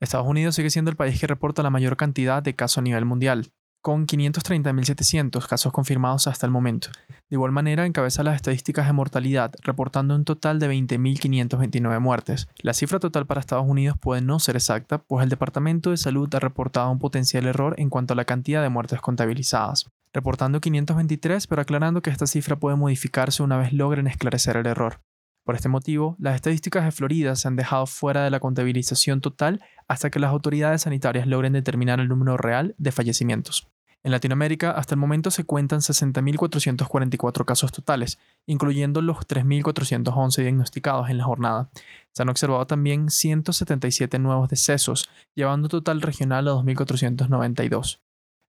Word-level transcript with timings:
Estados 0.01 0.27
Unidos 0.27 0.55
sigue 0.55 0.71
siendo 0.71 0.91
el 0.91 0.97
país 0.97 1.21
que 1.21 1.27
reporta 1.27 1.63
la 1.63 1.71
mayor 1.71 1.97
cantidad 1.97 2.43
de 2.43 2.55
casos 2.55 2.79
a 2.79 2.83
nivel 2.83 3.05
mundial, 3.05 3.53
con 3.89 4.07
530.700 4.07 5.47
casos 5.47 5.73
confirmados 5.73 6.27
hasta 6.27 6.45
el 6.45 6.53
momento. 6.53 6.91
De 7.09 7.37
igual 7.37 7.53
manera, 7.53 7.87
encabeza 7.87 8.23
las 8.23 8.37
estadísticas 8.37 8.87
de 8.87 8.93
mortalidad, 8.93 9.55
reportando 9.63 10.15
un 10.15 10.27
total 10.27 10.59
de 10.59 10.71
20.529 10.71 11.99
muertes. 11.99 12.49
La 12.61 12.75
cifra 12.75 12.99
total 12.99 13.25
para 13.25 13.41
Estados 13.41 13.65
Unidos 13.67 13.97
puede 13.99 14.21
no 14.21 14.41
ser 14.41 14.57
exacta, 14.57 14.99
pues 14.99 15.25
el 15.25 15.31
Departamento 15.31 15.89
de 15.89 15.97
Salud 15.97 16.29
ha 16.35 16.39
reportado 16.39 16.91
un 16.91 16.99
potencial 16.99 17.47
error 17.47 17.77
en 17.79 17.89
cuanto 17.89 18.13
a 18.13 18.17
la 18.17 18.27
cantidad 18.27 18.61
de 18.61 18.69
muertes 18.69 19.01
contabilizadas, 19.01 19.91
reportando 20.13 20.61
523, 20.61 21.47
pero 21.47 21.63
aclarando 21.63 22.03
que 22.03 22.11
esta 22.11 22.27
cifra 22.27 22.57
puede 22.57 22.77
modificarse 22.77 23.43
una 23.43 23.57
vez 23.57 23.73
logren 23.73 24.07
esclarecer 24.07 24.59
el 24.59 24.67
error. 24.67 25.01
Por 25.45 25.55
este 25.55 25.71
motivo, 25.71 26.15
las 26.19 26.35
estadísticas 26.35 26.85
de 26.85 26.93
Florida 26.93 27.35
se 27.37 27.49
han 27.49 27.57
dejado 27.57 27.87
fuera 27.87 28.23
de 28.23 28.29
la 28.29 28.39
contabilización 28.39 29.23
total 29.23 29.63
hasta 29.89 30.11
que 30.11 30.19
las 30.19 30.31
autoridades 30.31 30.83
sanitarias 30.83 31.27
logren 31.27 31.55
determinar 31.55 32.01
el 32.01 32.09
número 32.09 32.37
real 32.37 32.75
de 32.77 32.93
fallecimientos. 32.93 33.67
En 34.09 34.13
Latinoamérica, 34.13 34.71
hasta 34.71 34.95
el 34.95 35.01
momento 35.01 35.31
se 35.31 35.45
cuentan 35.45 35.81
60.444 35.81 37.45
casos 37.45 37.73
totales, 37.73 38.19
incluyendo 38.47 39.03
los 39.03 39.19
3.411 39.19 40.41
diagnosticados 40.41 41.11
en 41.11 41.19
la 41.19 41.25
jornada. 41.25 41.69
Se 42.15 42.23
han 42.23 42.31
observado 42.31 42.67
también 42.67 43.11
177 43.11 44.19
nuevos 44.19 44.49
decesos, 44.49 45.11
llevando 45.35 45.69
total 45.69 46.01
regional 46.01 46.49
a 46.49 46.53
2.492. 46.53 48.01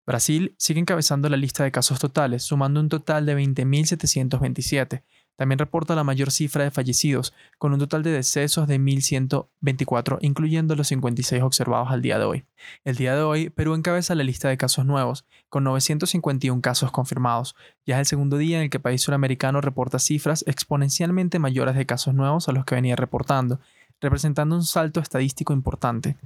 Brasil 0.08 0.56
sigue 0.58 0.80
encabezando 0.80 1.28
la 1.28 1.36
lista 1.36 1.66
de 1.66 1.74
casos 1.74 2.00
totales, 2.00 2.44
sumando 2.44 2.80
un 2.80 2.88
total 2.88 3.26
de 3.26 3.36
20.727, 3.36 5.04
también 5.40 5.58
reporta 5.58 5.96
la 5.96 6.04
mayor 6.04 6.32
cifra 6.32 6.66
de 6.66 6.70
fallecidos, 6.70 7.34
con 7.58 7.72
un 7.72 7.80
total 7.80 8.04
de 8.04 8.12
decesos 8.12 8.68
de 8.68 8.78
1.124, 8.78 10.18
incluyendo 10.20 10.76
los 10.76 10.90
56 10.90 11.42
observados 11.44 11.92
al 11.92 12.02
día 12.02 12.20
de 12.20 12.26
hoy. 12.26 12.44
El 12.84 12.98
día 12.98 13.16
de 13.16 13.22
hoy, 13.22 13.50
Perú 13.50 13.74
encabeza 13.74 14.16
la 14.16 14.26
lista 14.26 14.50
de 14.50 14.58
casos 14.58 14.86
nuevos, 14.86 15.24
con 15.48 15.64
951 15.64 16.62
casos 16.62 16.92
confirmados. 16.92 17.56
Ya 17.86 17.96
es 17.96 18.00
el 18.00 18.06
segundo 18.08 18.36
día 18.36 18.58
en 18.58 18.64
el 18.64 18.70
que 18.70 18.80
el 18.80 18.84
país 18.84 19.02
suramericano 19.02 19.62
reporta 19.62 19.98
cifras 19.98 20.44
exponencialmente 20.46 21.40
mayores 21.40 21.76
de 21.76 21.86
casos 21.86 22.14
nuevos 22.14 22.50
a 22.50 22.52
los 22.52 22.66
que 22.66 22.76
venía 22.76 22.98
reportando, 22.98 23.62
representando 24.02 24.58
un 24.58 24.66
salto 24.66 25.00
estadístico 25.00 25.54
importante. 25.54 26.18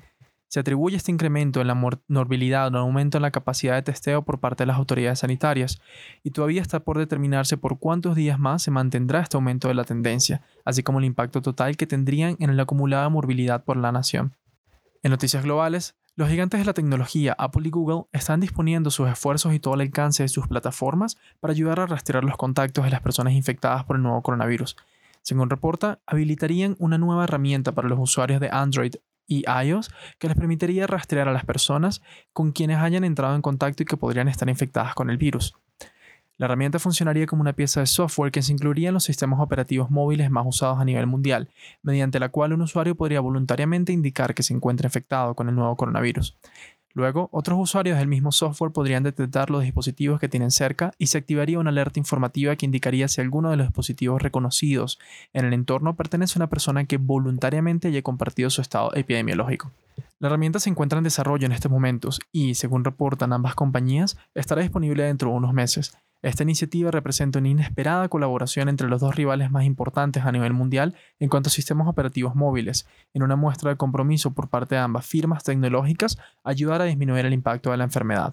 Se 0.54 0.60
atribuye 0.60 0.96
este 0.96 1.12
incremento 1.12 1.62
en 1.62 1.66
la 1.66 1.74
morbilidad 1.74 2.68
o 2.68 2.70
un 2.70 2.76
aumento 2.76 3.18
en 3.18 3.24
la 3.24 3.32
capacidad 3.32 3.74
de 3.74 3.82
testeo 3.82 4.22
por 4.22 4.40
parte 4.40 4.62
de 4.62 4.68
las 4.68 4.78
autoridades 4.78 5.18
sanitarias, 5.18 5.82
y 6.22 6.30
todavía 6.30 6.62
está 6.62 6.82
por 6.82 7.00
determinarse 7.00 7.58
por 7.58 7.80
cuántos 7.80 8.14
días 8.14 8.38
más 8.38 8.62
se 8.62 8.70
mantendrá 8.70 9.22
este 9.22 9.36
aumento 9.36 9.68
de 9.68 9.74
la 9.74 9.84
tendencia, 9.84 10.44
así 10.64 10.84
como 10.84 11.00
el 11.00 11.06
impacto 11.06 11.42
total 11.42 11.76
que 11.76 11.88
tendrían 11.88 12.36
en 12.38 12.56
la 12.56 12.62
acumulada 12.62 13.10
morbilidad 13.10 13.64
por 13.64 13.78
la 13.78 13.92
nación. 13.92 14.36
En 15.02 15.10
noticias 15.10 15.42
globales, 15.42 15.96
los 16.16 16.30
gigantes 16.30 16.60
de 16.60 16.68
la 16.68 16.74
tecnología 16.74 17.36
Apple 17.40 17.68
y 17.68 17.72
Google 17.72 18.04
están 18.12 18.40
disponiendo 18.40 18.92
sus 18.92 19.10
esfuerzos 19.10 19.56
y 19.56 19.60
todo 19.60 19.74
el 19.74 19.82
alcance 19.82 20.22
de 20.22 20.30
sus 20.30 20.48
plataformas 20.48 21.18
para 21.40 21.54
ayudar 21.54 21.80
a 21.80 21.88
rastrear 21.88 22.24
los 22.24 22.38
contactos 22.38 22.86
de 22.86 22.92
las 22.92 23.02
personas 23.02 23.34
infectadas 23.34 23.86
por 23.86 23.96
el 23.96 24.04
nuevo 24.04 24.22
coronavirus. 24.22 24.78
Según 25.24 25.50
reporta, 25.50 25.98
habilitarían 26.06 26.76
una 26.78 27.00
nueva 27.00 27.24
herramienta 27.24 27.72
para 27.72 27.88
los 27.88 27.98
usuarios 27.98 28.40
de 28.40 28.50
Android 28.52 28.94
y 29.28 29.44
iOS 29.48 29.92
que 30.20 30.28
les 30.28 30.38
permitiría 30.38 30.88
rastrear 30.88 31.28
a 31.28 31.34
las 31.34 31.46
personas 31.46 32.02
con 32.34 32.52
quienes 32.52 32.78
hayan 32.78 33.04
entrado 33.04 33.36
en 33.36 33.42
contacto 33.42 33.84
y 33.84 33.86
que 33.86 33.98
podrían 33.98 34.28
estar 34.28 34.50
infectadas 34.50 34.96
con 34.96 35.10
el 35.10 35.18
virus. 35.18 35.56
La 36.38 36.48
herramienta 36.48 36.80
funcionaría 36.80 37.28
como 37.28 37.42
una 37.42 37.54
pieza 37.54 37.80
de 37.80 37.86
software 37.86 38.32
que 38.32 38.42
se 38.42 38.52
incluiría 38.52 38.88
en 38.88 38.96
los 38.96 39.04
sistemas 39.04 39.40
operativos 39.40 39.92
móviles 39.92 40.32
más 40.32 40.46
usados 40.48 40.80
a 40.80 40.86
nivel 40.86 41.06
mundial, 41.06 41.50
mediante 41.84 42.20
la 42.20 42.30
cual 42.30 42.54
un 42.54 42.64
usuario 42.64 42.96
podría 42.96 43.22
voluntariamente 43.22 43.94
indicar 43.94 44.34
que 44.34 44.42
se 44.42 44.54
encuentra 44.54 44.88
infectado 44.88 45.36
con 45.36 45.48
el 45.48 45.56
nuevo 45.56 45.76
coronavirus. 45.76 46.36
Luego, 46.96 47.30
otros 47.32 47.58
usuarios 47.60 47.98
del 47.98 48.08
mismo 48.08 48.32
software 48.32 48.72
podrían 48.72 49.02
detectar 49.02 49.50
los 49.50 49.64
dispositivos 49.64 50.20
que 50.20 50.30
tienen 50.30 50.52
cerca 50.52 50.92
y 51.00 51.08
se 51.08 51.18
activaría 51.18 51.58
una 51.58 51.72
alerta 51.72 52.00
informativa 52.00 52.56
que 52.56 52.68
indicaría 52.68 53.08
si 53.08 53.20
alguno 53.20 53.50
de 53.50 53.58
los 53.58 53.68
dispositivos 53.68 54.22
reconocidos 54.22 55.00
en 55.34 55.46
el 55.46 55.54
entorno 55.54 55.96
pertenece 55.96 56.38
a 56.38 56.42
una 56.42 56.50
persona 56.50 56.86
que 56.86 56.98
voluntariamente 56.98 57.88
haya 57.88 58.04
compartido 58.04 58.52
su 58.52 58.62
estado 58.62 58.94
epidemiológico. 58.94 59.72
La 60.20 60.28
herramienta 60.28 60.60
se 60.60 60.70
encuentra 60.70 61.00
en 61.00 61.04
desarrollo 61.04 61.48
en 61.48 61.52
estos 61.52 61.72
momentos 61.72 62.20
y, 62.32 62.54
según 62.54 62.84
reportan 62.86 63.34
ambas 63.34 63.56
compañías, 63.56 64.18
estará 64.36 64.62
disponible 64.62 65.04
dentro 65.04 65.32
de 65.32 65.36
unos 65.36 65.54
meses. 65.54 65.98
Esta 66.24 66.44
iniciativa 66.44 66.90
representa 66.90 67.40
una 67.40 67.50
inesperada 67.50 68.08
colaboración 68.08 68.70
entre 68.70 68.88
los 68.88 69.02
dos 69.02 69.14
rivales 69.14 69.52
más 69.52 69.66
importantes 69.66 70.24
a 70.24 70.32
nivel 70.32 70.54
mundial 70.54 70.96
en 71.20 71.28
cuanto 71.28 71.50
a 71.50 71.52
sistemas 71.52 71.86
operativos 71.86 72.34
móviles, 72.34 72.88
en 73.14 73.24
una 73.24 73.36
muestra 73.36 73.72
de 73.72 73.76
compromiso 73.76 74.34
por 74.34 74.48
parte 74.48 74.76
de 74.76 74.82
ambas 74.82 75.06
firmas 75.06 75.44
tecnológicas 75.44 76.18
ayudar 76.46 76.82
a 76.82 76.86
disminuir 76.86 77.26
el 77.26 77.34
impacto 77.34 77.72
de 77.72 77.78
la 77.78 77.84
enfermedad. 77.84 78.32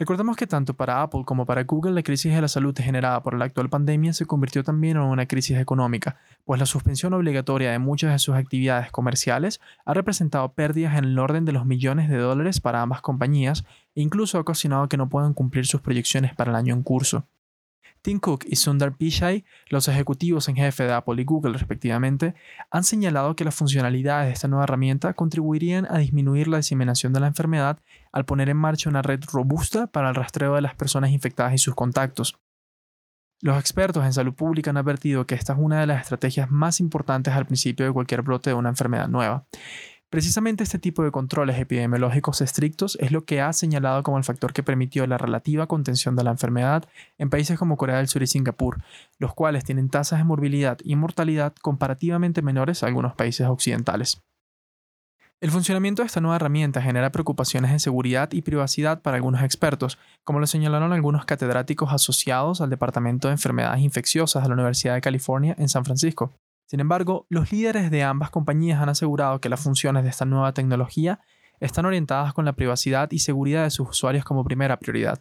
Recordemos 0.00 0.34
que 0.34 0.46
tanto 0.46 0.72
para 0.72 1.02
Apple 1.02 1.24
como 1.26 1.44
para 1.44 1.64
Google 1.64 1.92
la 1.92 2.02
crisis 2.02 2.32
de 2.32 2.40
la 2.40 2.48
salud 2.48 2.74
generada 2.74 3.22
por 3.22 3.36
la 3.36 3.44
actual 3.44 3.68
pandemia 3.68 4.14
se 4.14 4.24
convirtió 4.24 4.64
también 4.64 4.96
en 4.96 5.02
una 5.02 5.26
crisis 5.26 5.58
económica, 5.58 6.16
pues 6.46 6.58
la 6.58 6.64
suspensión 6.64 7.12
obligatoria 7.12 7.70
de 7.70 7.78
muchas 7.78 8.10
de 8.12 8.18
sus 8.18 8.34
actividades 8.34 8.90
comerciales 8.90 9.60
ha 9.84 9.92
representado 9.92 10.54
pérdidas 10.54 10.96
en 10.96 11.04
el 11.04 11.18
orden 11.18 11.44
de 11.44 11.52
los 11.52 11.66
millones 11.66 12.08
de 12.08 12.16
dólares 12.16 12.62
para 12.62 12.80
ambas 12.80 13.02
compañías 13.02 13.66
e 13.94 14.00
incluso 14.00 14.38
ha 14.38 14.40
ocasionado 14.40 14.88
que 14.88 14.96
no 14.96 15.10
puedan 15.10 15.34
cumplir 15.34 15.66
sus 15.66 15.82
proyecciones 15.82 16.34
para 16.34 16.50
el 16.50 16.56
año 16.56 16.72
en 16.72 16.82
curso. 16.82 17.26
Tim 18.02 18.18
Cook 18.18 18.44
y 18.46 18.56
Sundar 18.56 18.96
Pichai, 18.96 19.44
los 19.68 19.88
ejecutivos 19.88 20.48
en 20.48 20.56
jefe 20.56 20.84
de 20.84 20.92
Apple 20.92 21.20
y 21.20 21.24
Google 21.24 21.52
respectivamente, 21.52 22.34
han 22.70 22.84
señalado 22.84 23.36
que 23.36 23.44
las 23.44 23.54
funcionalidades 23.54 24.26
de 24.26 24.32
esta 24.32 24.48
nueva 24.48 24.64
herramienta 24.64 25.14
contribuirían 25.14 25.86
a 25.90 25.98
disminuir 25.98 26.48
la 26.48 26.58
diseminación 26.58 27.12
de 27.12 27.20
la 27.20 27.26
enfermedad 27.26 27.78
al 28.12 28.24
poner 28.24 28.48
en 28.48 28.56
marcha 28.56 28.90
una 28.90 29.02
red 29.02 29.20
robusta 29.32 29.86
para 29.86 30.08
el 30.08 30.14
rastreo 30.14 30.54
de 30.54 30.62
las 30.62 30.74
personas 30.74 31.10
infectadas 31.10 31.54
y 31.54 31.58
sus 31.58 31.74
contactos. 31.74 32.38
Los 33.42 33.58
expertos 33.58 34.04
en 34.04 34.12
salud 34.12 34.34
pública 34.34 34.70
han 34.70 34.76
advertido 34.76 35.26
que 35.26 35.34
esta 35.34 35.54
es 35.54 35.58
una 35.58 35.80
de 35.80 35.86
las 35.86 36.02
estrategias 36.02 36.50
más 36.50 36.78
importantes 36.78 37.32
al 37.32 37.46
principio 37.46 37.86
de 37.86 37.92
cualquier 37.92 38.20
brote 38.20 38.50
de 38.50 38.54
una 38.54 38.68
enfermedad 38.68 39.08
nueva, 39.08 39.46
Precisamente 40.10 40.64
este 40.64 40.80
tipo 40.80 41.04
de 41.04 41.12
controles 41.12 41.56
epidemiológicos 41.56 42.40
estrictos 42.40 42.98
es 43.00 43.12
lo 43.12 43.24
que 43.24 43.40
ha 43.40 43.52
señalado 43.52 44.02
como 44.02 44.18
el 44.18 44.24
factor 44.24 44.52
que 44.52 44.64
permitió 44.64 45.06
la 45.06 45.18
relativa 45.18 45.68
contención 45.68 46.16
de 46.16 46.24
la 46.24 46.32
enfermedad 46.32 46.88
en 47.16 47.30
países 47.30 47.56
como 47.56 47.76
Corea 47.76 47.98
del 47.98 48.08
Sur 48.08 48.24
y 48.24 48.26
Singapur, 48.26 48.82
los 49.20 49.34
cuales 49.34 49.62
tienen 49.62 49.88
tasas 49.88 50.18
de 50.18 50.24
morbilidad 50.24 50.78
y 50.82 50.96
mortalidad 50.96 51.54
comparativamente 51.62 52.42
menores 52.42 52.82
a 52.82 52.88
algunos 52.88 53.14
países 53.14 53.46
occidentales. 53.46 54.20
El 55.40 55.52
funcionamiento 55.52 56.02
de 56.02 56.06
esta 56.06 56.20
nueva 56.20 56.36
herramienta 56.36 56.82
genera 56.82 57.12
preocupaciones 57.12 57.70
en 57.70 57.78
seguridad 57.78 58.32
y 58.32 58.42
privacidad 58.42 59.02
para 59.02 59.16
algunos 59.16 59.42
expertos, 59.42 59.96
como 60.24 60.40
lo 60.40 60.48
señalaron 60.48 60.92
algunos 60.92 61.24
catedráticos 61.24 61.92
asociados 61.92 62.60
al 62.60 62.68
Departamento 62.68 63.28
de 63.28 63.34
Enfermedades 63.34 63.80
Infecciosas 63.80 64.42
de 64.42 64.48
la 64.48 64.54
Universidad 64.56 64.94
de 64.94 65.00
California 65.02 65.54
en 65.56 65.68
San 65.68 65.84
Francisco. 65.84 66.34
Sin 66.70 66.78
embargo, 66.78 67.26
los 67.30 67.50
líderes 67.50 67.90
de 67.90 68.04
ambas 68.04 68.30
compañías 68.30 68.80
han 68.80 68.88
asegurado 68.88 69.40
que 69.40 69.48
las 69.48 69.58
funciones 69.58 70.04
de 70.04 70.10
esta 70.10 70.24
nueva 70.24 70.54
tecnología 70.54 71.18
están 71.58 71.84
orientadas 71.84 72.32
con 72.32 72.44
la 72.44 72.52
privacidad 72.52 73.10
y 73.10 73.18
seguridad 73.18 73.64
de 73.64 73.70
sus 73.70 73.88
usuarios 73.88 74.24
como 74.24 74.44
primera 74.44 74.78
prioridad. 74.78 75.20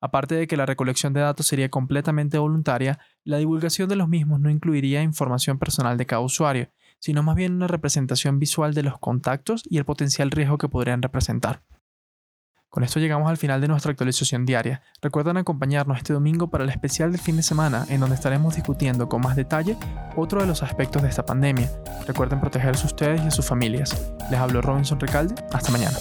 Aparte 0.00 0.34
de 0.34 0.48
que 0.48 0.56
la 0.56 0.66
recolección 0.66 1.12
de 1.12 1.20
datos 1.20 1.46
sería 1.46 1.68
completamente 1.68 2.38
voluntaria, 2.38 2.98
la 3.22 3.38
divulgación 3.38 3.88
de 3.88 3.94
los 3.94 4.08
mismos 4.08 4.40
no 4.40 4.50
incluiría 4.50 5.00
información 5.04 5.60
personal 5.60 5.96
de 5.96 6.06
cada 6.06 6.22
usuario, 6.22 6.72
sino 6.98 7.22
más 7.22 7.36
bien 7.36 7.52
una 7.52 7.68
representación 7.68 8.40
visual 8.40 8.74
de 8.74 8.82
los 8.82 8.98
contactos 8.98 9.62
y 9.70 9.78
el 9.78 9.84
potencial 9.84 10.32
riesgo 10.32 10.58
que 10.58 10.68
podrían 10.68 11.02
representar. 11.02 11.62
Con 12.70 12.84
esto 12.84 13.00
llegamos 13.00 13.28
al 13.28 13.36
final 13.36 13.60
de 13.60 13.66
nuestra 13.66 13.90
actualización 13.90 14.46
diaria. 14.46 14.80
Recuerden 15.02 15.36
acompañarnos 15.36 15.98
este 15.98 16.12
domingo 16.12 16.50
para 16.50 16.62
el 16.62 16.70
especial 16.70 17.10
del 17.10 17.20
fin 17.20 17.36
de 17.36 17.42
semana 17.42 17.84
en 17.88 17.98
donde 17.98 18.14
estaremos 18.14 18.54
discutiendo 18.54 19.08
con 19.08 19.22
más 19.22 19.34
detalle 19.34 19.76
otro 20.14 20.40
de 20.40 20.46
los 20.46 20.62
aspectos 20.62 21.02
de 21.02 21.08
esta 21.08 21.26
pandemia. 21.26 21.68
Recuerden 22.06 22.40
protegerse 22.40 22.86
ustedes 22.86 23.22
y 23.22 23.26
a 23.26 23.30
sus 23.32 23.46
familias. 23.46 24.12
Les 24.30 24.38
hablo 24.38 24.62
Robinson 24.62 25.00
Recalde. 25.00 25.34
Hasta 25.52 25.72
mañana. 25.72 25.96